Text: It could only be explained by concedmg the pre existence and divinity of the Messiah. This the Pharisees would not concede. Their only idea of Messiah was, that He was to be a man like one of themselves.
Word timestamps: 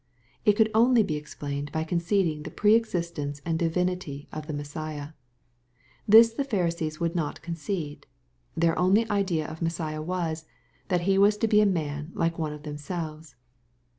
It 0.45 0.53
could 0.53 0.71
only 0.73 1.03
be 1.03 1.15
explained 1.15 1.71
by 1.71 1.83
concedmg 1.83 2.43
the 2.43 2.49
pre 2.49 2.73
existence 2.73 3.39
and 3.45 3.59
divinity 3.59 4.27
of 4.33 4.47
the 4.47 4.53
Messiah. 4.53 5.09
This 6.07 6.33
the 6.33 6.43
Pharisees 6.43 6.99
would 6.99 7.13
not 7.15 7.43
concede. 7.43 8.07
Their 8.57 8.75
only 8.79 9.07
idea 9.11 9.45
of 9.45 9.61
Messiah 9.61 10.01
was, 10.01 10.45
that 10.87 11.01
He 11.01 11.19
was 11.19 11.37
to 11.37 11.47
be 11.47 11.61
a 11.61 11.67
man 11.67 12.09
like 12.15 12.39
one 12.39 12.51
of 12.51 12.63
themselves. 12.63 13.35